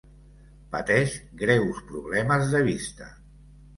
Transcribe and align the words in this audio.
Pateix 0.75 1.13
greus 1.43 1.83
problemes 1.91 2.51
de 2.55 2.63
vista. 2.73 3.11